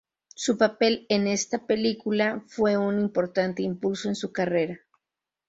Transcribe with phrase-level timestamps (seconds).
[0.33, 4.79] Su papel en esta película fue un importante impulso en su carrera.